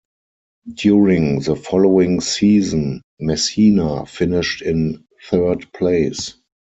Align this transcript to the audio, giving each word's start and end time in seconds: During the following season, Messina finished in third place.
During 0.73 1.41
the 1.41 1.55
following 1.55 2.21
season, 2.21 3.03
Messina 3.19 4.07
finished 4.07 4.63
in 4.63 5.03
third 5.29 5.71
place. 5.73 6.33